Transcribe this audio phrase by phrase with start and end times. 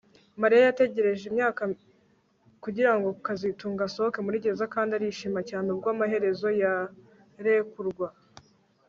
[0.41, 1.61] Mariya yategereje imyaka
[2.63, 8.07] kugirango kazitunga asohoke muri gereza kandi arishima cyane ubwo amaherezo yarekurwa